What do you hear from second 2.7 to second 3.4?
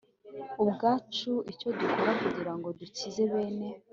dukize